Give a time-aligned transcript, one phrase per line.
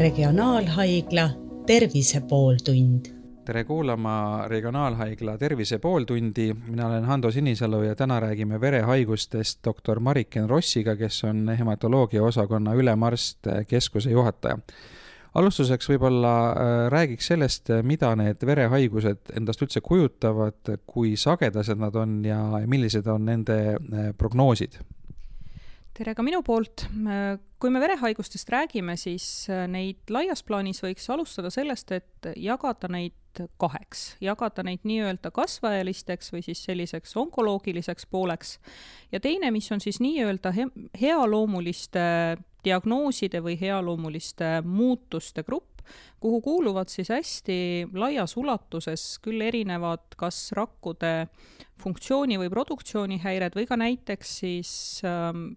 [0.00, 1.30] Regionaalhaigla
[1.66, 3.06] Tervise pooltund.
[3.44, 10.50] tere kuulama Regionaalhaigla Tervise pooltundi, mina olen Hando Sinisalu ja täna räägime verehaigustest doktor Mariken
[10.50, 13.38] Rossiga, kes on hematoloogia osakonna ülemarst,
[13.68, 14.58] keskuse juhataja.
[15.34, 22.22] Alustuseks võib-olla äh, räägiks sellest, mida need verehaigused endast üldse kujutavad, kui sagedased nad on
[22.24, 23.76] ja millised on nende
[24.18, 24.80] prognoosid
[26.00, 26.86] tere ka minu poolt.
[27.60, 33.42] kui me verehaigustest räägime, siis äh, neid laias plaanis võiks alustada sellest, et jagada neid
[33.60, 38.56] kaheks, jagada neid nii-öelda kasvajalisteks või siis selliseks onkoloogiliseks pooleks
[39.12, 40.66] ja teine, mis on siis nii-öelda he
[41.02, 42.02] healoomuliste
[42.64, 45.84] diagnooside või healoomuliste muutuste grupp,
[46.20, 47.60] kuhu kuuluvad siis hästi
[47.92, 51.28] laias ulatuses küll erinevad kas rakkude
[51.80, 54.70] funktsiooni või produktsioonihäired või ka näiteks siis
[55.04, 55.52] ähm,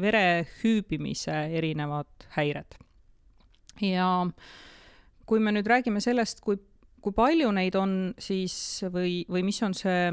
[0.00, 2.78] vere hüübimise erinevad häired.
[3.80, 4.08] ja
[5.26, 6.58] kui me nüüd räägime sellest, kui,
[7.00, 8.54] kui palju neid on siis
[8.92, 10.12] või, või mis on see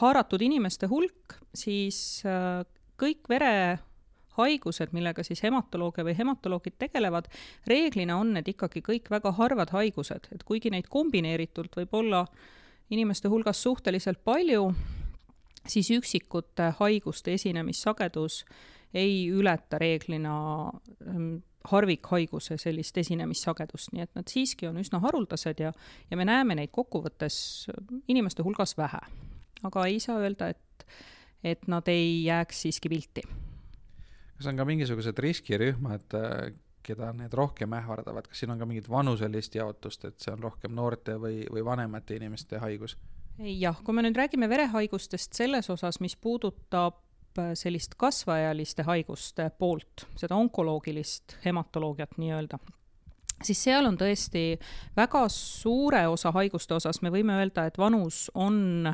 [0.00, 2.62] haaratud inimeste hulk, siis äh,
[3.00, 7.28] kõik verehaigused, millega siis hematoloogia või hematoloogid tegelevad,
[7.68, 12.24] reeglina on need ikkagi kõik väga harvad haigused, et kuigi neid kombineeritult võib olla
[12.92, 14.70] inimeste hulgas suhteliselt palju,
[15.68, 18.44] siis üksikute haiguste esinemissagedus
[18.94, 20.34] ei ületa reeglina
[21.06, 25.72] ähm, harvikhaiguse sellist esinemissagedust, nii et nad siiski on üsna haruldased ja,
[26.10, 27.36] ja me näeme neid kokkuvõttes
[28.10, 29.00] inimeste hulgas vähe.
[29.62, 30.86] aga ei saa öelda, et,
[31.44, 33.22] et nad ei jääks siiski pilti.
[34.36, 36.18] kas on ka mingisugused riskirühmad,
[36.82, 40.74] keda need rohkem ähvardavad, kas siin on ka mingit vanuselist jaotust, et see on rohkem
[40.74, 42.96] noorte või, või vanemate inimeste haigus?
[43.38, 47.00] Jah, kui me nüüd räägime verehaigustest selles osas, mis puudutab
[47.38, 52.58] äh, sellist kasvaealiste haiguste poolt, seda onkoloogilist hematoloogiat nii-öelda,
[53.42, 54.58] siis seal on tõesti
[54.96, 58.92] väga suure osa haiguste osas, me võime öelda, et vanus on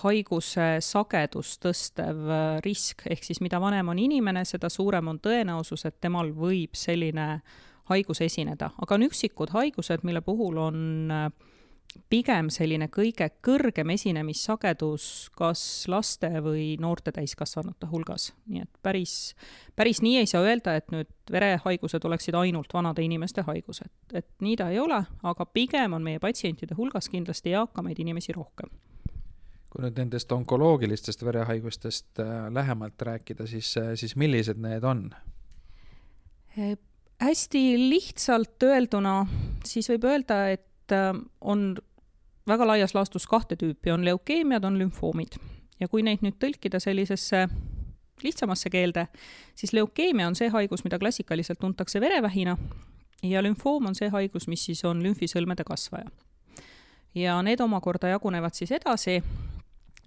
[0.00, 5.84] haiguse sagedust tõstev äh, risk, ehk siis mida vanem on inimene, seda suurem on tõenäosus,
[5.88, 7.42] et temal võib selline
[7.90, 11.28] haigus esineda, aga on üksikud haigused, mille puhul on äh,
[12.10, 18.32] pigem selline kõige kõrgem esinemissagedus kas laste või noorte täiskasvanute hulgas.
[18.46, 19.34] nii et päris,
[19.76, 23.90] päris nii ei saa öelda, et nüüd verehaigused oleksid ainult vanade inimeste haigused.
[24.12, 28.70] et nii ta ei ole, aga pigem on meie patsientide hulgas kindlasti eakamaid inimesi rohkem.
[29.70, 35.10] kui nüüd nendest onkoloogilistest verehaigustest äh, lähemalt rääkida, siis, äh, siis millised need on?
[36.58, 36.76] Äh,
[37.20, 39.26] hästi lihtsalt öelduna,
[39.64, 40.64] siis võib öelda, et
[41.40, 41.76] on
[42.48, 45.38] väga laias laastus kahte tüüpi, on leukeemiad, on lümfoomid.
[45.80, 47.48] ja kui neid nüüd tõlkida sellisesse
[48.22, 49.06] lihtsamasse keelde,
[49.54, 52.56] siis leukeemia on see haigus, mida klassikaliselt tuntakse verevähina
[53.22, 56.08] ja lümfoom on see haigus, mis siis on lümfisõlmede kasvaja.
[57.14, 59.22] ja need omakorda jagunevad siis edasi,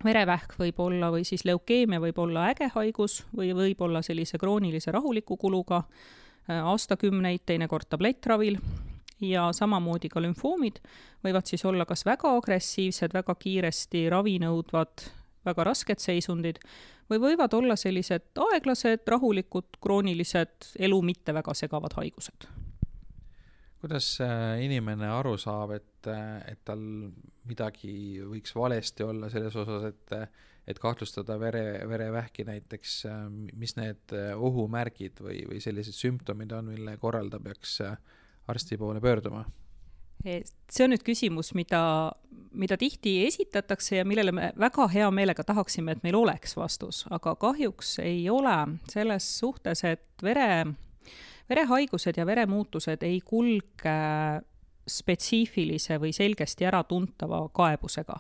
[0.04, 4.92] verevähk võib olla või siis leukeemia võib olla äge haigus või võib olla sellise kroonilise
[4.92, 8.58] rahuliku kuluga äh, aastakümneid, teinekord tablettravil
[9.22, 10.80] ja samamoodi ka lümfoomid
[11.26, 15.06] võivad siis olla kas väga agressiivsed, väga kiiresti ravi nõudvad,
[15.46, 16.60] väga rasked seisundid,
[17.10, 22.50] või võivad olla sellised aeglased, rahulikud, kroonilised, elu mitte väga segavad haigused.
[23.80, 26.82] kuidas äh, inimene aru saab, et, äh, et tal
[27.48, 30.16] midagi võiks valesti olla selles osas, et
[30.70, 33.24] et kahtlustada vere, verevähki näiteks, äh,
[33.58, 37.96] mis need ohumärgid või, või sellised sümptomid on, mille korral ta peaks äh,
[38.50, 39.46] arsti poole pöörduma?
[40.20, 42.12] see on nüüd küsimus, mida,
[42.52, 47.38] mida tihti esitatakse ja millele me väga hea meelega tahaksime, et meil oleks vastus, aga
[47.40, 48.58] kahjuks ei ole
[48.92, 50.66] selles suhtes, et vere,
[51.48, 53.96] verehaigused ja veremuutused ei kulge
[54.90, 58.20] spetsiifilise või selgesti äratuntava kaebusega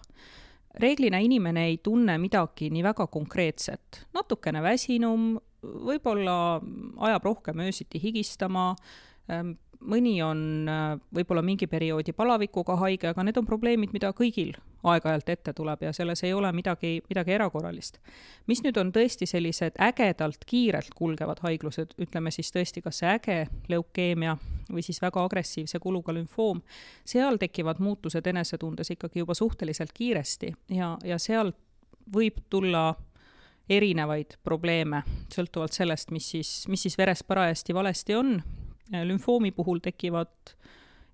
[0.80, 5.34] reeglina inimene ei tunne midagi nii väga konkreetset, natukene väsinum,
[5.64, 6.60] võib-olla
[7.10, 8.72] ajab rohkem öösiti higistama,
[9.28, 14.52] ehm, mõni on äh, võib-olla mingi perioodi palavikuga haige, aga need on probleemid, mida kõigil
[14.88, 18.00] aeg-ajalt ette tuleb ja selles ei ole midagi, midagi erakorralist.
[18.48, 23.40] mis nüüd on tõesti sellised ägedalt kiirelt kulgevad haiglused, ütleme siis tõesti kas see äge
[23.72, 24.38] leukeemia
[24.70, 26.62] või siis väga agressiivse kuluga lümfoom,
[27.06, 31.54] seal tekivad muutused enesetundes ikkagi juba suhteliselt kiiresti ja, ja seal
[32.14, 32.94] võib tulla
[33.70, 38.40] erinevaid probleeme, sõltuvalt sellest, mis siis, mis siis veres parajasti valesti on
[38.92, 40.56] lümfoomi puhul tekivad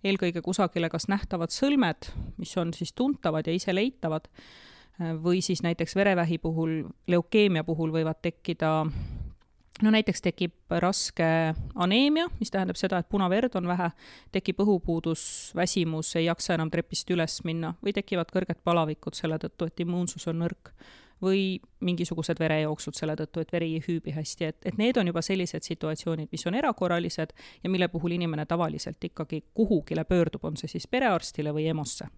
[0.05, 5.95] eelkõige kusagile kas nähtavad sõlmed, mis on siis tuntavad ja iseleitavad, äh, või siis näiteks
[5.95, 8.85] verevähi puhul, leukeemia puhul võivad tekkida
[9.83, 11.25] no näiteks tekib raske
[11.75, 13.89] aneemia, mis tähendab seda, et punaverd on vähe,
[14.35, 15.25] tekib õhupuudus,
[15.55, 20.27] väsimus, ei jaksa enam trepist üles minna või tekivad kõrged palavikud selle tõttu, et immuunsus
[20.31, 20.71] on nõrk
[21.21, 25.21] või mingisugused verejooksud selle tõttu, et veri ei hüübi hästi, et, et need on juba
[25.25, 27.33] sellised situatsioonid, mis on erakorralised
[27.63, 32.09] ja mille puhul inimene tavaliselt ikkagi kuhugile pöördub, on see siis perearstile või EMO-sse.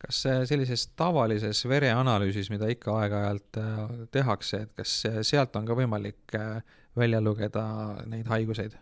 [0.00, 6.38] Kas sellises tavalises vereanalüüsis, mida ikka aeg-ajalt äh, tehakse, et kas sealt on ka võimalik
[6.38, 6.62] äh,
[6.96, 7.64] välja lugeda
[8.06, 8.78] neid haiguseid?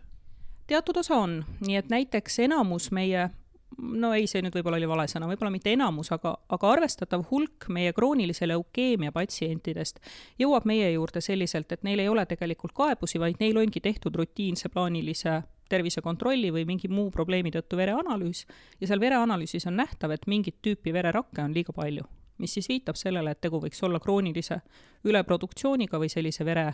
[0.69, 3.29] teatud osa on, nii et näiteks enamus meie
[3.77, 7.69] no ei, see nüüd võib-olla oli vale sõna, võib-olla mitte enamus, aga, aga arvestatav hulk
[7.73, 10.01] meie kroonilise leukeemia patsientidest
[10.41, 14.71] jõuab meie juurde selliselt, et neil ei ole tegelikult kaebusi, vaid neil ongi tehtud rutiinse
[14.73, 18.45] plaanilise tervisekontrolli või mingi muu probleemi tõttu vereanalüüs
[18.81, 22.07] ja seal vereanalüüsis on nähtav, et mingit tüüpi vererakke on liiga palju,
[22.41, 24.61] mis siis viitab sellele, et tegu võiks olla kroonilise
[25.05, 26.71] üleproduktsiooniga või sellise vere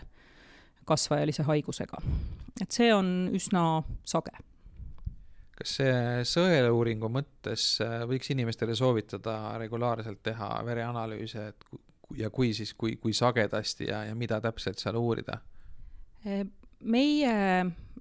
[0.85, 2.01] kasvajalise haigusega.
[2.61, 4.31] et see on üsna sage
[5.55, 5.95] kas see
[6.27, 11.67] sõeluuringu mõttes äh, võiks inimestele soovitada regulaarselt teha vereanalüüse, et
[12.19, 15.39] ja kui siis, kui, kui sagedasti ja, ja mida täpselt seal uurida?
[16.81, 17.33] meie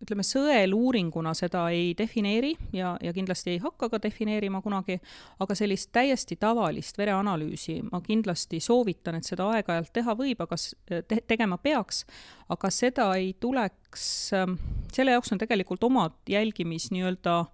[0.02, 4.99] ütleme, sõeluuringuna seda ei defineeri ja, ja kindlasti ei hakka ka defineerima kunagi,
[5.41, 10.58] aga sellist täiesti tavalist vereanalüüsi ma kindlasti soovitan, et seda aeg-ajalt teha võib, aga
[10.88, 12.05] te tegema peaks,
[12.52, 14.05] aga seda ei tuleks,
[14.94, 17.44] selle jaoks on tegelikult omad jälgimis nii-öelda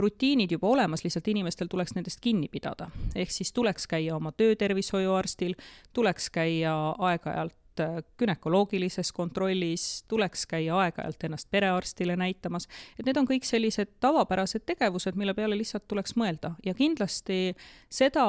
[0.00, 2.90] rutiinid juba olemas, lihtsalt inimestel tuleks nendest kinni pidada.
[3.14, 5.54] ehk siis tuleks käia oma töötervishoiuarstil,
[5.92, 12.68] tuleks käia aeg-ajalt Äh, gümnakoloogilises kontrollis, tuleks käia aeg-ajalt ennast perearstile näitamas,
[12.98, 16.52] et need on kõik sellised tavapärased tegevused, mille peale lihtsalt tuleks mõelda.
[16.66, 17.54] Ja kindlasti
[17.88, 18.26] seda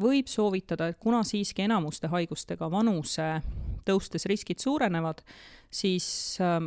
[0.00, 3.26] võib soovitada, et kuna siiski enamuste haigustega vanuse
[3.88, 5.24] tõustes riskid suurenevad,
[5.70, 6.60] siis äh,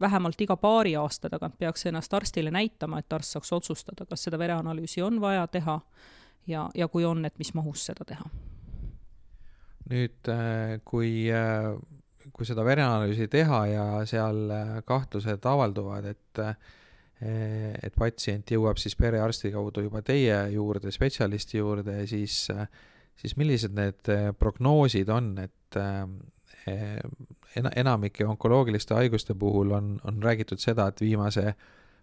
[0.00, 4.38] vähemalt iga paari aasta tagant peaks ennast arstile näitama, et arst saaks otsustada, kas seda
[4.38, 5.80] vereanalüüsi on vaja teha
[6.46, 8.47] ja, ja kui on, et mis mahus seda teha
[9.92, 11.70] nüüd, äh, kui, äh,
[12.34, 16.44] kui seda vereanalüüsi teha ja seal äh, kahtlused avalduvad, et
[17.18, 22.44] et patsient jõuab siis perearsti kaudu juba teie juurde, spetsialisti juurde, siis,
[23.18, 24.06] siis millised need
[24.38, 25.78] prognoosid on, et
[27.58, 31.56] ena-, enamike onkoloogiliste haiguste puhul on, on räägitud seda, et viimase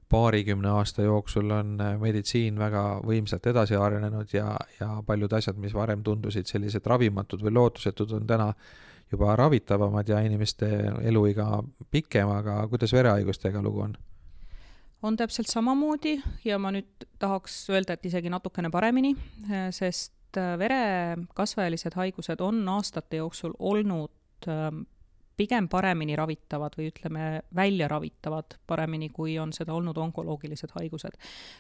[0.10, 5.74] paarikümne aasta jooksul on äh, meditsiin väga võimsalt edasi arenenud ja, ja paljud asjad, mis
[5.74, 8.52] varem tundusid sellised ravimatud või lootusetud, on täna
[9.12, 10.70] juba ravitavamad ja inimeste
[11.06, 13.96] eluiga pikem, aga kuidas verehaigustega lugu on?
[15.06, 16.16] on täpselt samamoodi
[16.46, 19.14] ja ma nüüd tahaks öelda, et isegi natukene paremini,
[19.50, 24.14] äh, sest äh, verekasvajalised haigused on aastate jooksul olnud
[25.38, 31.18] pigem paremini ravitavad või ütleme, välja ravitavad paremini, kui on seda olnud onkoloogilised haigused.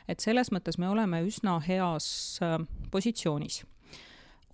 [0.08, 2.60] et selles mõttes me oleme üsna heas äh,
[2.92, 3.64] positsioonis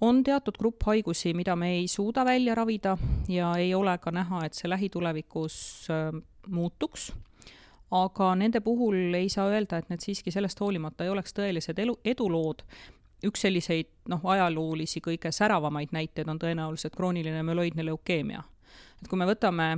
[0.01, 2.97] on teatud grupp haigusi, mida me ei suuda välja ravida
[3.29, 5.57] ja ei ole ka näha, et see lähitulevikus
[5.93, 6.09] äh,
[6.47, 7.11] muutuks,
[7.91, 11.99] aga nende puhul ei saa öelda, et need siiski sellest hoolimata ei oleks tõelised elu,
[12.05, 12.65] edulood.
[13.21, 18.41] üks selliseid noh, ajaloolisi kõige säravamaid näiteid on tõenäoliselt krooniline mülloidne leukeemia
[19.01, 19.73] et kui me võtame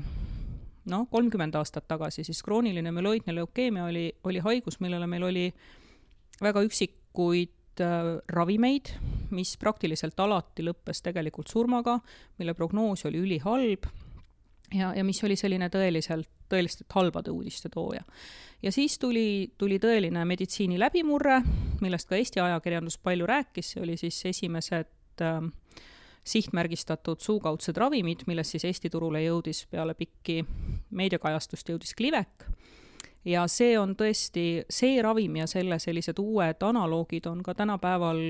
[0.91, 5.47] noh, kolmkümmend aastat tagasi, siis krooniline mülloidne leukeemia oli, oli haigus, millele meil oli
[6.43, 8.93] väga üksikuid äh, ravimeid,
[9.33, 11.97] mis praktiliselt alati lõppes tegelikult surmaga,
[12.39, 13.87] mille prognoos oli ülihalb
[14.73, 18.03] ja, ja mis oli selline tõeliselt, tõeliselt halbade uudiste tooja.
[18.61, 21.39] ja siis tuli, tuli tõeline meditsiini läbimurre,
[21.81, 25.39] millest ka Eesti ajakirjandus palju rääkis, see oli siis esimesed äh,
[26.23, 30.43] sihtmärgistatud suukaudsed ravimid, millest siis Eesti turule jõudis peale pikki
[30.95, 32.47] meediakajastust, jõudis Glivec,
[33.25, 38.21] ja see on tõesti, see ravim ja selle sellised uued analoogid on ka tänapäeval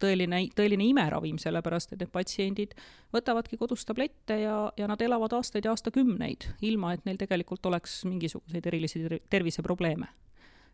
[0.00, 2.74] tõeline, tõeline imeravim, sellepärast et need patsiendid
[3.14, 8.02] võtavadki kodus tablette ja, ja nad elavad aastaid ja aastakümneid, ilma et neil tegelikult oleks
[8.08, 10.08] mingisuguseid erilisi terviseprobleeme.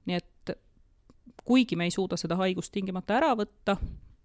[0.06, 0.54] nii et
[1.44, 3.76] kuigi me ei suuda seda haigust tingimata ära võtta,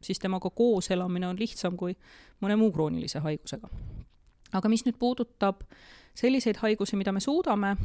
[0.05, 1.95] siis temaga koos elamine on lihtsam kui
[2.43, 3.69] mõne muu kroonilise haigusega.
[4.53, 5.63] aga mis nüüd puudutab
[6.15, 7.75] selliseid haigusi, mida me suudame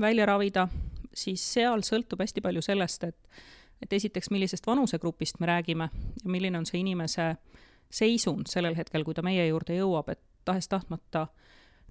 [0.00, 0.68] välja ravida,
[1.14, 3.40] siis seal sõltub hästi palju sellest, et
[3.80, 5.86] et esiteks, millisest vanusegrupist me räägime
[6.24, 7.36] ja milline on see inimese
[7.90, 11.22] seisund sellel hetkel, kui ta meie juurde jõuab, et tahes-tahtmata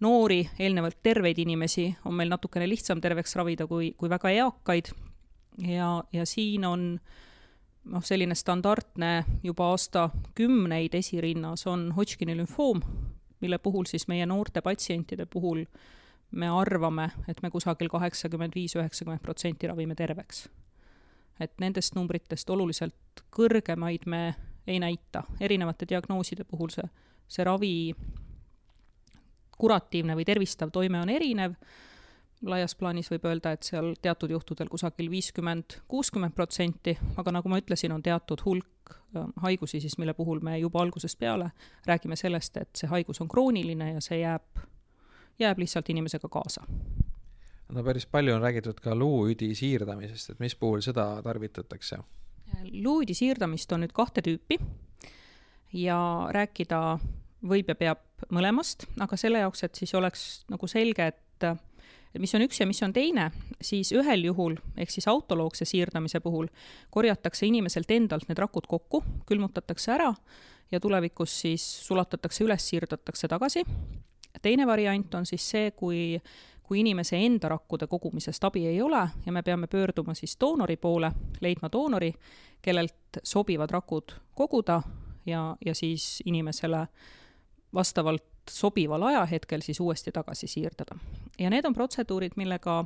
[0.06, 4.92] noori, eelnevalt terveid inimesi on meil natukene lihtsam terveks ravida kui, kui väga eakaid
[5.66, 7.29] ja, ja siin on äh,
[7.86, 12.82] noh, selline standardne juba aastakümneid esirinnas on Hodgkini lümfoom,
[13.40, 15.64] mille puhul siis meie noorte patsientide puhul
[16.32, 20.50] me arvame, et me kusagil kaheksakümmend viis, üheksakümmend protsenti ravime terveks.
[21.40, 24.36] et nendest numbritest oluliselt kõrgemaid me
[24.68, 26.84] ei näita, erinevate diagnooside puhul see,
[27.28, 27.96] see ravi
[29.58, 31.56] kuratiivne või tervistav toime on erinev,
[32.42, 37.60] laias plaanis võib öelda, et seal teatud juhtudel kusagil viiskümmend, kuuskümmend protsenti, aga nagu ma
[37.60, 41.52] ütlesin, on teatud hulk äh, haigusi siis, mille puhul me juba algusest peale
[41.88, 44.64] räägime sellest, et see haigus on krooniline ja see jääb
[45.40, 46.64] jääb lihtsalt inimesega kaasa.
[47.70, 52.00] no päris palju on räägitud ka luuüdi siirdamisest, et mis puhul seda tarvitatakse?
[52.72, 54.60] luuüdi siirdamist on nüüd kahte tüüpi
[55.74, 56.00] ja
[56.32, 57.00] rääkida
[57.46, 61.46] võib ja peab mõlemast, aga selle jaoks, et siis oleks nagu selge, et
[62.18, 63.30] mis on üks ja mis on teine,
[63.62, 66.48] siis ühel juhul, ehk siis autoloogse siirdamise puhul,
[66.90, 70.14] korjatakse inimeselt endalt need rakud kokku, külmutatakse ära
[70.72, 73.66] ja tulevikus siis sulatatakse üles, siirdatakse tagasi.
[74.42, 76.20] Teine variant on siis see, kui,
[76.64, 81.12] kui inimese enda rakkude kogumisest abi ei ole ja me peame pöörduma siis doonori poole,
[81.42, 82.14] leidma doonori,
[82.62, 84.82] kellelt sobivad rakud koguda
[85.26, 86.88] ja, ja siis inimesele
[87.74, 90.96] vastavalt sobival ajahetkel siis uuesti tagasi siirdada.
[91.40, 92.86] ja need on protseduurid, millega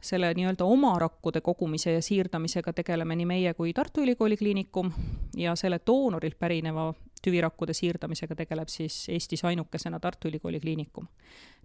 [0.00, 4.92] selle nii-öelda oma rakkude kogumise ja siirdamisega tegeleme nii meie kui Tartu Ülikooli Kliinikum
[5.36, 11.08] ja selle doonorilt pärineva tüvirakkude siirdamisega tegeleb siis Eestis ainukesena Tartu Ülikooli Kliinikum.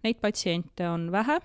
[0.03, 1.39] Neid patsiente on vähe,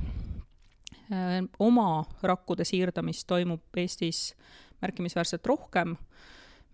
[1.12, 4.34] äh, oma rakkude siirdamist toimub Eestis
[4.80, 5.96] märkimisväärselt rohkem,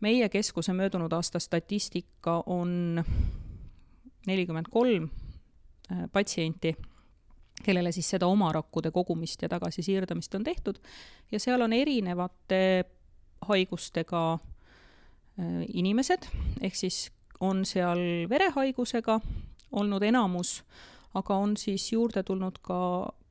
[0.00, 3.04] meie keskuse möödunud aasta statistika on
[4.26, 6.74] nelikümmend kolm äh, patsienti,
[7.64, 10.80] kellele siis seda oma rakkude kogumist ja tagasisiirdamist on tehtud.
[11.32, 12.84] Ja seal on erinevate
[13.48, 16.28] haigustega äh, inimesed,
[16.60, 17.08] ehk siis
[17.40, 19.20] on seal verehaigusega
[19.72, 20.62] olnud enamus,
[21.14, 22.78] aga on siis juurde tulnud ka,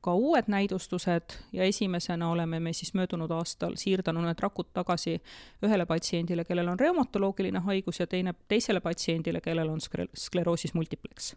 [0.04, 5.16] ka uued näidustused ja esimesena oleme me siis möödunud aastal siirdanud need rakud tagasi
[5.64, 11.34] ühele patsiendile, kellel on reumatoloogiline haigus ja teine, teisele patsiendile, kellel on skler-, skleroosis multiplex.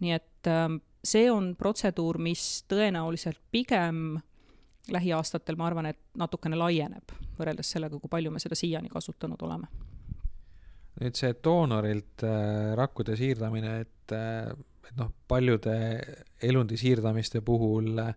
[0.00, 0.70] nii et äh,
[1.04, 4.20] see on protseduur, mis tõenäoliselt pigem
[4.88, 9.68] lähiaastatel, ma arvan, et natukene laieneb võrreldes sellega, kui palju me seda siiani kasutanud oleme
[10.98, 14.50] nüüd see doonorilt äh, rakkude siirdamine, et, äh,
[14.88, 15.74] et noh, paljude
[16.42, 18.14] elundi siirdamiste puhul äh,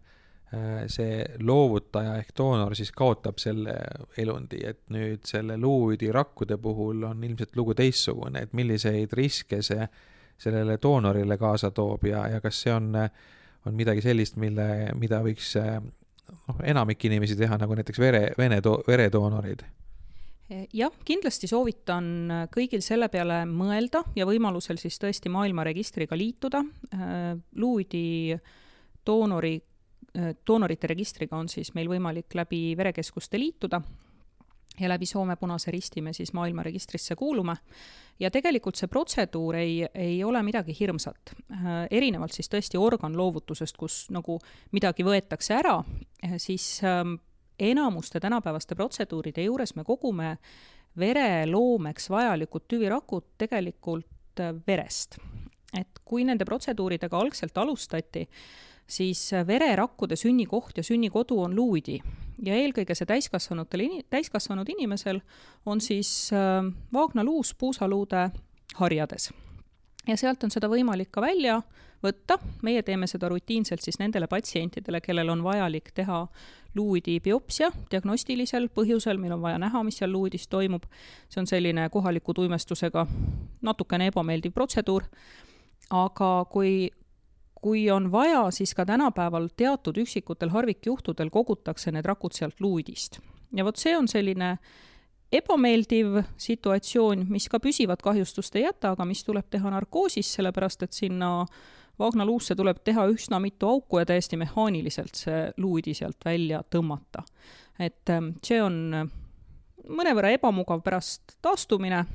[0.91, 3.75] see loovutaja ehk doonor siis kaotab selle
[4.19, 9.87] elundi, et nüüd selle luuüdi rakkude puhul on ilmselt lugu teistsugune, et milliseid riske see
[10.41, 12.95] sellele doonorile kaasa toob ja, ja kas see on,
[13.65, 14.65] on midagi sellist, mille,
[14.97, 19.63] mida võiks noh, enamik inimesi teha, nagu näiteks vere, vene, veredoonorid
[20.73, 26.63] jah, kindlasti soovitan kõigil selle peale mõelda ja võimalusel siis tõesti maailmaregistriga liituda.
[27.61, 28.35] Luudi
[29.07, 29.55] doonori,
[30.47, 33.81] doonorite registriga on siis meil võimalik läbi verekeskuste liituda
[34.79, 37.55] ja läbi Soome Punase Risti me siis maailmaregistrisse kuulume.
[38.19, 41.33] ja tegelikult see protseduur ei, ei ole midagi hirmsat.
[41.91, 44.39] erinevalt siis tõesti organloovutusest, kus nagu
[44.71, 45.83] midagi võetakse ära,
[46.37, 46.81] siis
[47.61, 50.37] enamuste tänapäevaste protseduuride juures me kogume
[50.99, 55.17] vereloomeks vajalikud tüvirakud tegelikult äh, verest.
[55.79, 58.25] et kui nende protseduuridega algselt alustati,
[58.87, 61.99] siis äh, vererakkude sünnikoht ja sünnikodu on luudi
[62.43, 65.21] ja eelkõige see täiskasvanutel, täiskasvanud inimesel
[65.65, 68.29] on siis äh, vaagnaluus puusaluude
[68.75, 69.31] harjades.
[70.07, 71.61] ja sealt on seda võimalik ka välja
[72.03, 76.25] võtta, meie teeme seda rutiinselt siis nendele patsientidele, kellel on vajalik teha
[76.75, 80.83] luuidi biopsia diagnostilisel põhjusel, meil on vaja näha, mis seal luuidis toimub.
[81.29, 83.07] see on selline kohaliku tuimestusega
[83.61, 85.03] natukene ebameeldiv protseduur.
[85.89, 86.91] aga kui,
[87.61, 93.19] kui on vaja, siis ka tänapäeval teatud üksikutel harvikjuhtudel kogutakse need rakud sealt luuidist.
[93.55, 94.57] ja vot see on selline
[95.31, 100.93] ebameeldiv situatsioon, mis ka püsivat kahjustust ei jäta, aga mis tuleb teha narkoosis, sellepärast et
[100.93, 101.45] sinna
[102.01, 107.23] vaagnaluusse tuleb teha üsna mitu auku ja täiesti mehaaniliselt see luudi sealt välja tõmmata.
[107.79, 109.07] et ähm, see on äh,
[109.87, 112.05] mõnevõrra ebamugav pärast taastumine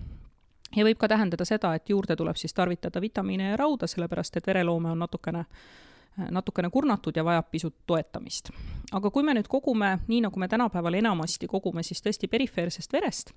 [0.77, 4.47] ja võib ka tähendada seda, et juurde tuleb siis tarvitada vitamiine ja rauda, sellepärast et
[4.47, 8.51] vereloome on natukene äh, natukene kurnatud ja vajab pisut toetamist.
[8.93, 13.33] aga kui me nüüd kogume, nii nagu me tänapäeval enamasti kogume siis tõesti perifeersest verest,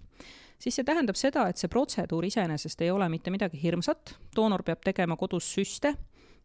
[0.60, 4.84] siis see tähendab seda, et see protseduur iseenesest ei ole mitte midagi hirmsat, doonor peab
[4.86, 5.96] tegema kodus süste,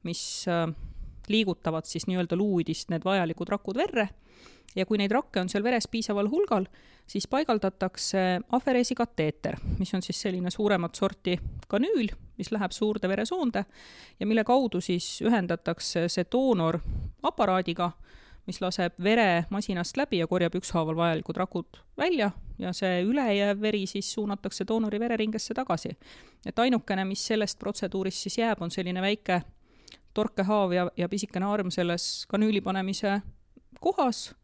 [0.04, 0.68] mis äh,
[1.28, 4.08] liigutavad siis nii-öelda luuidist need vajalikud rakud verre
[4.76, 6.66] ja kui neid rakke on seal veres piisaval hulgal,
[7.06, 8.22] siis paigaldatakse
[8.56, 11.36] afereesi kateeter, mis on siis selline suuremat sorti
[11.68, 13.64] kanüül, mis läheb suurde veresoonde
[14.20, 16.80] ja mille kaudu siis ühendatakse see doonor
[17.22, 17.92] aparaadiga,
[18.46, 23.86] mis laseb vere masinast läbi ja korjab ükshaaval vajalikud rakud välja ja see ülejääv veri
[23.86, 25.96] siis suunatakse doonori vereringesse tagasi.
[26.46, 29.42] et ainukene, mis sellest protseduurist siis jääb, on selline väike
[30.14, 33.18] torkehaav ja, ja pisikene arm selles kanüüli panemise
[33.80, 34.34] kohas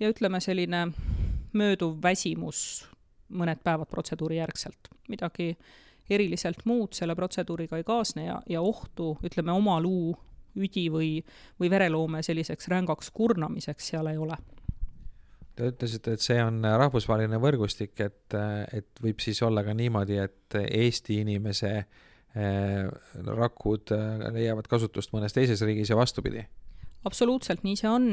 [0.00, 0.86] ja ütleme, selline
[1.52, 2.86] mööduv väsimus
[3.30, 4.90] mõned päevad protseduuri järgselt.
[5.08, 5.56] midagi
[6.10, 10.14] eriliselt muud selle protseduuriga ei kaasne ja, ja ohtu, ütleme, oma luu
[10.58, 11.10] üdi või,
[11.60, 14.38] või vereloome selliseks rängaks kurnamiseks seal ei ole.
[15.54, 18.34] Te ütlesite, et see on rahvusvaheline võrgustik, et,
[18.72, 25.34] et võib siis olla ka niimoodi, et Eesti inimese eh, rakud eh, leiavad kasutust mõnes
[25.34, 26.44] teises riigis ja vastupidi?
[27.04, 28.10] absoluutselt nii see on.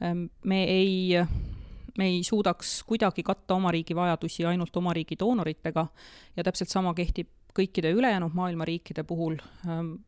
[0.00, 1.18] Ehm, me ei
[1.98, 5.86] me ei suudaks kuidagi katta oma riigi vajadusi ainult oma riigi doonoritega
[6.36, 9.34] ja täpselt sama kehtib kõikide ülejäänud maailma riikide puhul.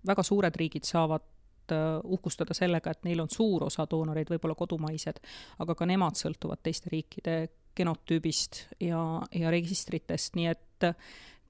[0.07, 5.19] Väga suured riigid saavad äh, uhkustada sellega, et neil on suur osa doonoreid, võib-olla kodumaised,
[5.59, 7.37] aga ka nemad sõltuvad teiste riikide
[7.77, 9.03] genotüübist ja,
[9.35, 10.89] ja registritest, nii et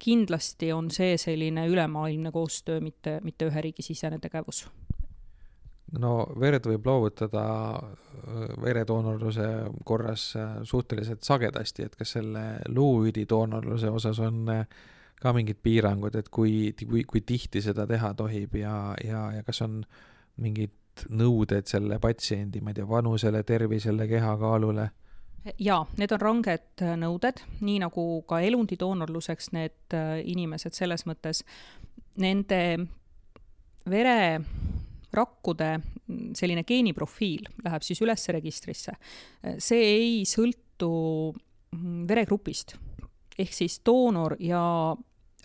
[0.03, 4.65] kindlasti on see selline ülemaailmne koostöö, mitte, mitte ühe riigi sisene tegevus
[6.01, 7.45] no verd võib loovutada
[7.77, 9.49] äh, veredoonorluse
[9.85, 14.65] korras äh, suhteliselt sagedasti, et kas selle luuüdi doonorluse osas on äh,
[15.23, 19.63] ka mingid piirangud, et kui, kui, kui tihti seda teha tohib ja, ja, ja kas
[19.63, 19.83] on
[20.43, 24.89] mingid nõuded selle patsiendi, ma ei tea, vanusele, tervisele, kehakaalule?
[25.59, 31.43] Jaa, need on ranged nõuded, nii nagu ka elundidoonorluseks need inimesed selles mõttes,
[32.23, 32.61] nende
[33.89, 34.19] vere
[35.13, 35.71] rakkude
[36.37, 38.95] selline geeniprofiil läheb siis üles registrisse.
[39.59, 41.33] see ei sõltu
[42.09, 42.77] veregrupist,
[43.39, 44.63] ehk siis doonor ja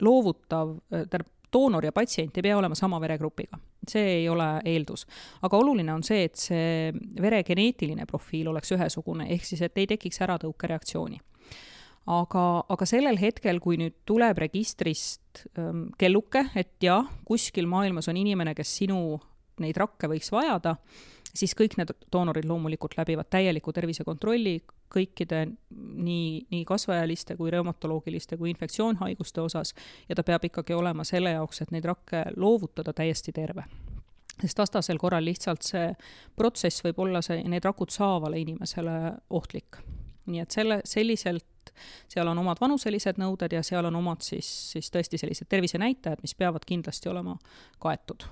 [0.03, 1.27] loovutav, tähendab,
[1.57, 3.59] doonor ja patsient ei pea olema sama veregrupiga.
[3.87, 5.05] see ei ole eeldus.
[5.41, 9.88] aga oluline on see, et see vere geneetiline profiil oleks ühesugune, ehk siis et ei
[9.95, 11.19] tekiks äratõukereaktsiooni
[12.08, 18.19] aga, aga sellel hetkel, kui nüüd tuleb registrist ähm, kelluke, et jah, kuskil maailmas on
[18.19, 19.01] inimene, kes sinu
[19.63, 20.75] neid rakke võiks vajada,
[21.38, 24.58] siis kõik need doonorid loomulikult läbivad täieliku tervisekontrolli
[24.93, 25.43] kõikide
[25.76, 29.73] nii, nii kasvajaliste kui reumatoloogiliste kui infektsioonhaiguste osas
[30.10, 33.63] ja ta peab ikkagi olema selle jaoks, et neid rakke loovutada täiesti terve.
[34.41, 35.93] sest vastasel korral lihtsalt see
[36.36, 39.78] protsess võib olla see, need rakud saavale inimesele ohtlik.
[40.26, 41.73] nii et selle, selliselt
[42.08, 46.36] seal on omad vanuselised nõuded ja seal on omad siis, siis tõesti sellised tervisenäitajad, mis
[46.36, 47.38] peavad kindlasti olema
[47.80, 48.28] kaetud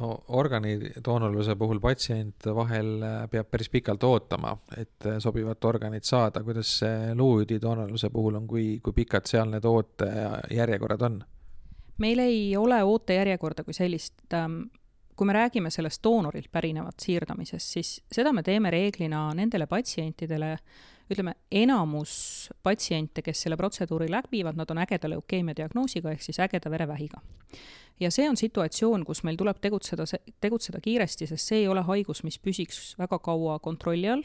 [0.00, 6.42] no organidoonorluse puhul patsient vahel äh, peab päris pikalt ootama, et äh, sobivat organit saada,
[6.44, 11.22] kuidas see luuüdidoonorluse puhul on, kui, kui pikad seal need ootejärjekorrad on?
[12.02, 14.62] meil ei ole ootejärjekorda kui sellist, ähm,
[15.16, 20.56] kui me räägime sellest doonorilt pärinevat siirdamisest, siis seda me teeme reeglina nendele patsientidele,
[21.10, 26.70] ütleme, enamus patsiente, kes selle protseduuri läbivad, nad on ägeda leukeemia diagnoosiga ehk siis ägeda
[26.70, 27.20] verevähiga.
[28.00, 30.06] Ja see on situatsioon, kus meil tuleb tegutseda,
[30.40, 34.24] tegutseda kiiresti, sest see ei ole haigus, mis püsiks väga kaua kontrolli all,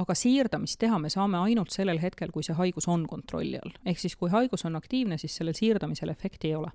[0.00, 3.74] aga siirdamist teha me saame ainult sellel hetkel, kui see haigus on kontrolli all.
[3.84, 6.70] ehk siis, kui haigus on aktiivne, siis sellel siirdamisel efekti ei ole.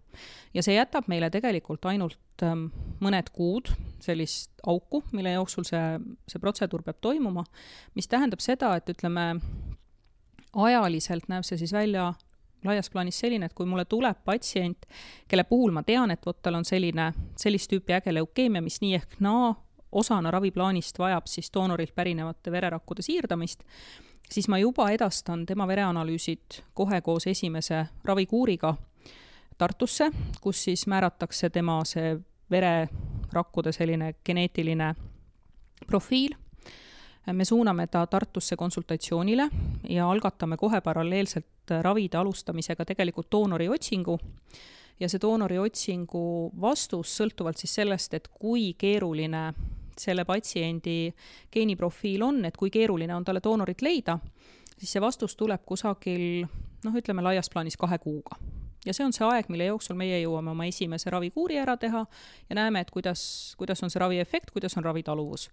[0.53, 2.67] ja see jätab meile tegelikult ainult ähm,
[3.03, 3.71] mõned kuud
[4.03, 5.85] sellist auku, mille jooksul see,
[6.29, 7.45] see protseduur peab toimuma,
[7.95, 9.33] mis tähendab seda, et ütleme,
[10.55, 12.13] ajaliselt näeb see siis välja
[12.65, 14.87] laias plaanis selline, et kui mulle tuleb patsient,
[15.29, 18.95] kelle puhul ma tean, et vot tal on selline, sellist tüüpi äge leukeemia, mis nii
[18.97, 19.53] ehk naa
[19.95, 23.63] osana raviplaanist vajab siis doonorilt pärinevate vererakkude siirdamist,
[24.31, 28.75] siis ma juba edastan tema vereanalüüsid kohe koos esimese ravikuuriga
[29.57, 30.09] Tartusse,
[30.41, 32.17] kus siis määratakse tema see
[32.51, 34.89] vererakkude selline geneetiline
[35.87, 36.35] profiil.
[37.31, 39.49] Me suuname ta Tartusse konsultatsioonile
[39.89, 44.19] ja algatame kohe paralleelselt ravide alustamisega tegelikult doonori otsingu.
[44.99, 49.53] Ja see doonori otsingu vastus sõltuvalt siis sellest, et kui keeruline
[49.97, 51.13] selle patsiendi
[51.51, 54.19] geeniprofiil on, et kui keeruline on talle doonorit leida,
[54.77, 56.45] siis see vastus tuleb kusagil
[56.85, 58.37] noh, ütleme laias plaanis kahe kuuga.
[58.85, 62.05] ja see on see aeg, mille jooksul meie jõuame oma esimese ravikuuri ära teha
[62.49, 65.49] ja näeme, et kuidas, kuidas on see raviefekt, kuidas on ravitaluvus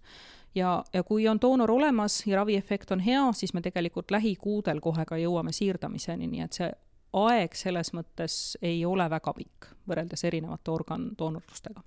[0.55, 5.05] ja, ja kui on doonor olemas ja raviefekt on hea, siis me tegelikult lähikuudel kohe
[5.05, 6.69] ka jõuame siirdamiseni, nii et see
[7.13, 11.83] aeg selles mõttes ei ole väga pikk võrreldes erinevate organdoonorlustega.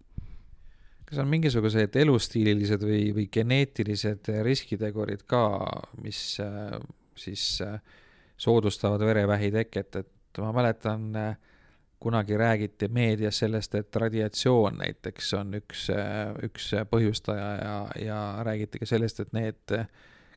[1.07, 5.42] Kas on mingisugused elustiililised või, või geneetilised riskitegurid ka,
[6.03, 6.75] mis äh,
[7.19, 7.79] siis äh,
[8.37, 11.37] soodustavad verevähi teket, et ma mäletan, äh,
[12.03, 15.87] kunagi räägiti meedias sellest, et radiatsioon näiteks on üks,
[16.45, 19.73] üks põhjustaja ja, ja räägiti ka sellest, et need,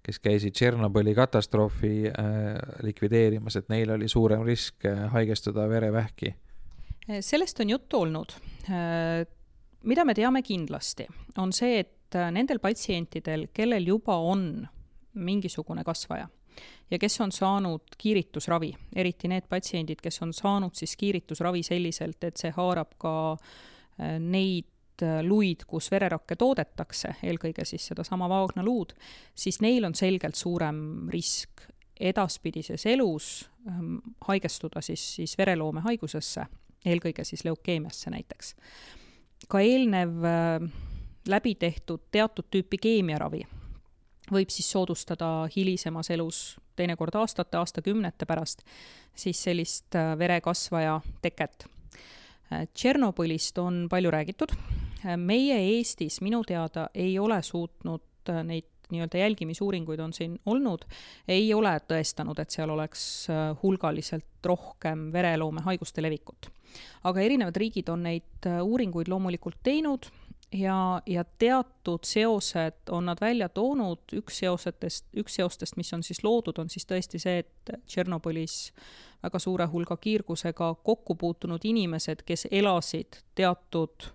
[0.06, 2.14] kes käisid Tšernobõli katastroofi
[2.88, 6.32] likvideerimas, et neil oli suurem risk haigestuda verevähki.
[7.20, 8.38] sellest on juttu olnud
[9.84, 14.68] mida me teame kindlasti, on see, et äh, nendel patsientidel, kellel juba on
[15.20, 16.28] mingisugune kasvaja
[16.92, 22.38] ja kes on saanud kiiritusravi, eriti need patsiendid, kes on saanud siis kiiritusravi selliselt, et
[22.42, 28.96] see haarab ka äh, neid äh, luid, kus vererakke toodetakse, eelkõige siis sedasama Vaagna luud,
[29.36, 31.68] siis neil on selgelt suurem risk
[32.00, 36.46] edaspidises elus ähm, haigestuda siis, siis vereloomehaigusesse,
[36.88, 38.56] eelkõige siis leukeemiasse näiteks
[39.50, 40.68] ka eelnev äh,
[41.30, 43.42] läbi tehtud teatud tüüpi keemiaravi
[44.30, 46.40] võib siis soodustada hilisemas elus,
[46.78, 48.62] teinekord aastate, aastakümnete pärast,
[49.18, 51.66] siis sellist äh, verekasvaja teket.
[52.54, 54.54] Äh, Tšernobõlist on palju räägitud,
[55.18, 60.86] meie Eestis minu teada ei ole suutnud neid nii-öelda jälgimisuuringuid on siin olnud,
[61.28, 63.04] ei ole tõestanud, et seal oleks
[63.64, 66.50] hulgaliselt rohkem vereloomehaiguste levikut.
[67.04, 70.10] Aga erinevad riigid on neid äh, uuringuid loomulikult teinud
[70.54, 76.24] ja, ja teatud seosed on nad välja toonud, üks seosetest, üks seostest, mis on siis
[76.24, 78.60] loodud, on siis tõesti see, et Tšernobõlis
[79.24, 84.12] väga suure hulga kiirgusega kokku puutunud inimesed, kes elasid teatud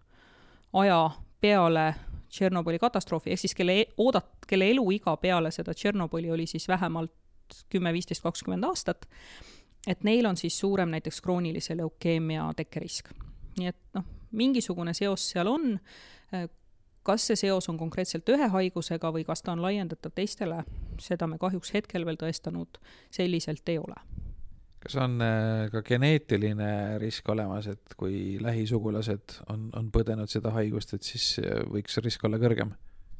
[0.73, 1.01] aja
[1.41, 1.93] peale
[2.35, 7.13] Tšernobõli katastroofi, ehk siis kelle e-, oodat-, kelle eluiga peale seda Tšernobõli oli siis vähemalt
[7.71, 9.07] kümme, viisteist, kakskümmend aastat,
[9.87, 13.13] et neil on siis suurem näiteks kroonilise leukeemia tekkerisk.
[13.59, 15.79] nii et noh, mingisugune seos seal on,
[17.05, 20.65] kas see seos on konkreetselt ühe haigusega või kas ta on laiendatav teistele,
[20.99, 22.81] seda me kahjuks hetkel veel tõestanud
[23.15, 24.01] selliselt ei ole.
[24.85, 30.93] Kas on äh, ka geneetiline risk olemas, et kui lähisugulased on, on põdenud seda haigust,
[30.97, 32.75] et siis äh, võiks risk olla kõrgem?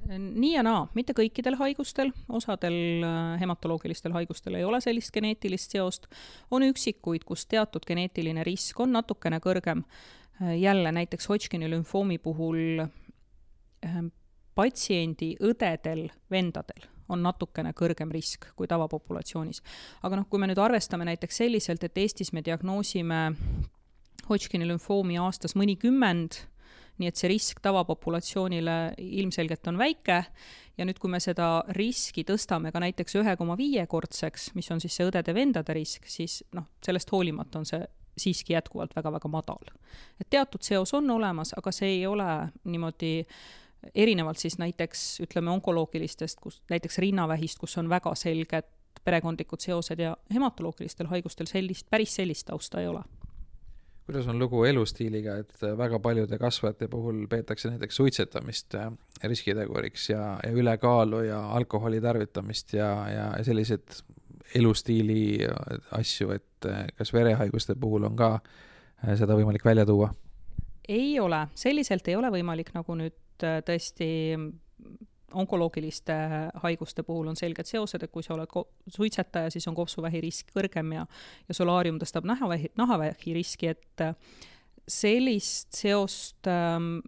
[0.05, 6.11] nii ja naa, mitte kõikidel haigustel, osadel äh, hematoloogilistel haigustel ei ole sellist geneetilist seost,
[6.53, 9.87] on üksikuid, kus teatud geneetiline risk on natukene kõrgem,
[10.59, 12.83] jälle näiteks Hodgkini lümfoomi puhul
[14.59, 19.63] patsiendi õdedel, vendadel on natukene kõrgem risk kui tavapopulatsioonis.
[20.03, 23.23] aga noh, kui me nüüd arvestame näiteks selliselt, et Eestis me diagnoosime
[24.29, 26.39] Hodgkini lümfoomi aastas mõnikümmend,
[26.99, 30.21] nii et see risk tavapopulatsioonile ilmselgelt on väike
[30.79, 34.97] ja nüüd, kui me seda riski tõstame ka näiteks ühe koma viiekordseks, mis on siis
[34.97, 37.83] see õdede-vendade risk, siis noh, sellest hoolimata on see
[38.17, 39.75] siiski jätkuvalt väga-väga madal.
[40.21, 43.27] et teatud seos on olemas, aga see ei ole niimoodi
[43.95, 48.71] erinevalt siis näiteks ütleme onkoloogilistest, kus näiteks rinnavähist, kus on väga selged
[49.05, 53.05] perekondlikud seosed ja hematoloogilistel haigustel sellist, päris sellist tausta ei ole
[54.07, 58.91] kuidas on lugu elustiiliga, et väga paljude kasvajate puhul peetakse näiteks suitsetamist äh,
[59.23, 63.97] riskiteguriks ja, ja ülekaalu ja alkoholi tarvitamist ja, ja selliseid
[64.55, 65.39] elustiili
[65.97, 70.13] asju, et äh, kas verehaiguste puhul on ka äh, seda võimalik välja tuua?
[70.89, 73.17] ei ole, selliselt ei ole võimalik, nagu nüüd
[73.67, 74.09] tõesti
[75.35, 76.15] onkoloogiliste
[76.63, 78.51] haiguste puhul on selged seosed, et kui sa oled
[78.97, 81.07] suitsetaja, siis on kopsuvähi risk kõrgem ja,
[81.49, 84.05] ja solaarium tõstab nahavähi, nahavähi riski, et
[84.89, 87.01] sellist seost ähm,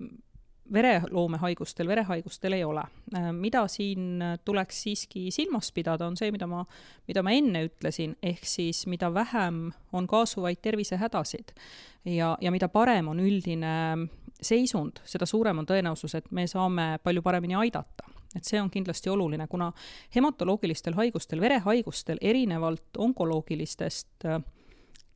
[0.73, 2.83] vereloomehaigus,tel verehaigustel ei ole.
[3.15, 6.65] Äh, mida siin tuleks siiski silmas pidada, on see, mida ma,
[7.09, 11.55] mida ma enne ütlesin, ehk siis mida vähem on kaasuvaid tervisehädasid
[12.17, 13.77] ja, ja mida parem on üldine
[14.43, 19.09] seisund, seda suurem on tõenäosus, et me saame palju paremini aidata et see on kindlasti
[19.09, 19.71] oluline, kuna
[20.13, 24.43] hematoloogilistel haigustel, verehaigustel, erinevalt onkoloogilistest äh,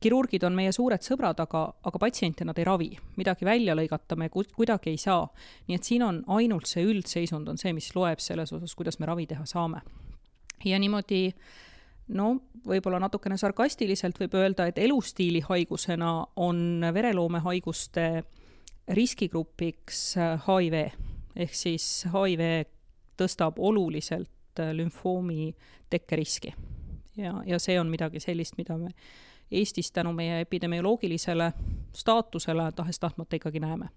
[0.01, 4.29] kirurgid on meie suured sõbrad, aga, aga patsiente nad ei ravi, midagi välja lõigata me
[4.33, 5.27] kuidagi ei saa.
[5.67, 9.09] nii et siin on ainult see üldseisund on see, mis loeb selles osas, kuidas me
[9.09, 9.81] ravi teha saame.
[10.65, 11.21] ja niimoodi
[12.17, 12.33] no
[12.65, 18.23] võib-olla natukene sarkastiliselt võib öelda, et elustiili haigusena on vereloomehaiguste
[18.87, 20.15] riskigrupiks
[20.47, 20.85] HIV
[21.35, 22.65] ehk siis HIV
[23.19, 25.55] tõstab oluliselt äh, lümfoomi
[25.89, 26.53] tekkeriski.
[27.17, 28.89] ja, ja see on midagi sellist, mida me
[29.51, 31.53] Eestis tänu meie epidemioloogilisele
[31.91, 33.89] staatusele tahes-tahtmata ikkagi näeme.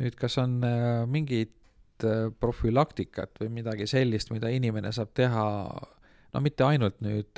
[0.00, 5.68] nüüd, kas on äh, mingit äh, profülaktikat või midagi sellist, mida inimene saab teha
[6.32, 7.36] no mitte ainult nüüd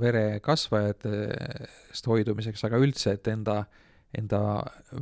[0.00, 3.64] verekasvajatest hoidumiseks, aga üldse, et enda
[4.18, 4.40] enda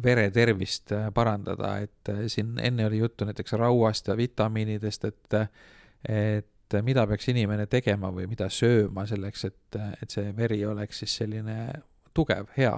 [0.03, 5.39] veretervist parandada, et siin enne oli juttu näiteks rauast ja vitamiinidest, et
[6.09, 11.17] et mida peaks inimene tegema või mida sööma selleks, et, et see veri oleks siis
[11.21, 11.59] selline
[12.15, 12.75] tugev, hea?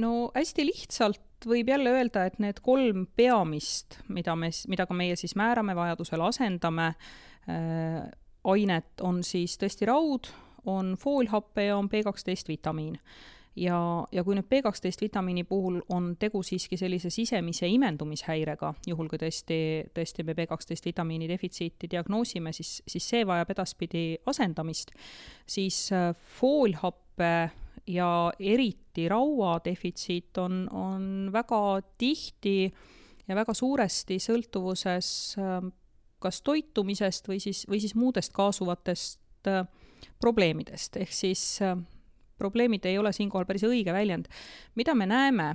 [0.00, 5.16] no hästi lihtsalt võib jälle öelda, et need kolm peamist, mida me, mida ka meie
[5.20, 6.88] siis määrame, vajadusel asendame
[7.48, 8.00] äh,,
[8.44, 10.28] ainet on siis tõesti raud,
[10.68, 12.98] on foolhappe ja on B12 vitamiin
[13.56, 13.78] ja,
[14.12, 19.58] ja kui nüüd B12 vitamiini puhul on tegu siiski sellise sisemise imendumishäirega, juhul kui tõesti,
[19.94, 24.94] tõesti me B12 vitamiini defitsiiti diagnoosime, siis, siis see vajab edaspidi asendamist,
[25.46, 27.34] siis äh, foolhappe
[27.90, 31.62] ja eriti raua defitsiit on, on väga
[32.00, 32.58] tihti
[33.28, 35.62] ja väga suuresti sõltuvuses äh,
[36.24, 39.66] kas toitumisest või siis, või siis muudest kaasuvatest äh,
[40.20, 41.60] probleemidest, ehk siis
[42.38, 44.26] probleemid ei ole siinkohal päris õige väljend.
[44.74, 45.54] mida me näeme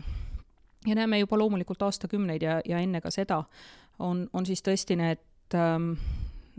[0.88, 3.44] ja näeme juba loomulikult aastakümneid ja, ja enne ka seda,
[4.00, 5.94] on, on siis tõesti need ähm,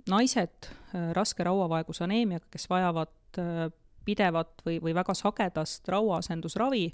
[0.08, 3.68] naised äh, raske rauavaeguse aneemiaga, kes vajavad äh,
[4.04, 6.86] pidevat või, või väga sagedast rauaasendusravi,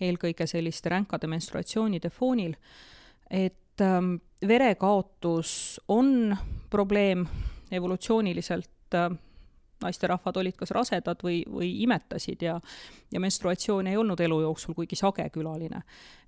[0.00, 2.54] eelkõige selliste ränkade menstruatsioonide foonil,
[3.30, 4.16] et ähm,
[4.48, 6.36] verekaotus on
[6.70, 7.26] probleem
[7.70, 9.10] evolutsiooniliselt äh,
[9.82, 12.58] naisterahvad olid kas rasedad või, või imetasid ja
[13.12, 15.80] ja menstruatsioon ei olnud elu jooksul kuigi sage külaline.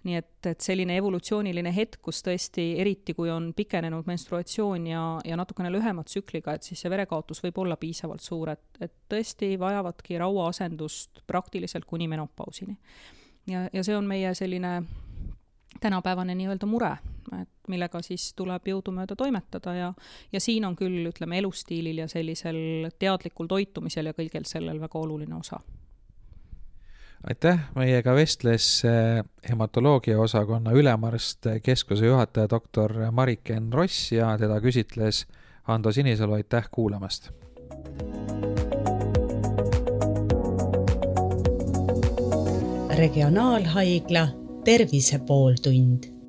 [0.04, 5.36] nii et, et selline evolutsiooniline hetk, kus tõesti, eriti kui on pikenenud menstruatsioon ja, ja
[5.36, 10.16] natukene lühema tsükliga, et siis see verekaotus võib olla piisavalt suur, et, et tõesti vajavadki
[10.22, 12.78] rauaasendust praktiliselt kuni menopausini.
[13.46, 14.78] ja, ja see on meie selline
[15.80, 16.92] tänapäevane nii-öelda mure,
[17.40, 19.90] et millega siis tuleb jõudumööda toimetada ja,
[20.32, 25.34] ja siin on küll, ütleme, elustiilil ja sellisel teadlikul toitumisel ja kõigel sellel väga oluline
[25.34, 25.60] osa.
[27.28, 35.26] aitäh, meiega vestles eh, hematoloogia osakonna ülemarst, keskuse juhataja doktor Mariken Ross ja teda küsitles
[35.68, 37.30] Ando Sinisalu, aitäh kuulamast!
[43.00, 46.19] regionaalhaigla Tervise pooltund